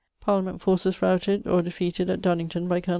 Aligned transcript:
Parliament 0.19 0.63
forces 0.63 0.99
routed 1.03 1.45
or 1.45 1.61
defeated 1.61 2.09
at 2.09 2.21
Dunnington 2.23 2.67
by 2.67 2.81
col. 2.81 2.89